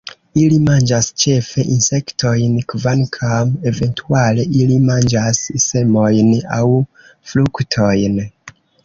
Ili 0.41 0.55
manĝas 0.67 1.07
ĉefe 1.23 1.65
insektojn, 1.73 2.55
kvankam 2.73 3.51
eventuale 3.73 4.47
ili 4.61 4.79
manĝas 4.87 5.43
semojn 5.67 6.33
aŭ 6.57 6.63
fruktojn. 7.35 8.19